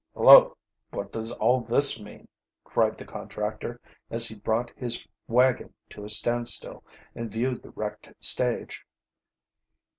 [0.15, 0.57] "Hullo,
[0.89, 2.27] what does all this mean?"
[2.63, 8.11] cried the contractor, as he brought his wagon to a standstill, and viewed the wrecked
[8.19, 8.83] stage.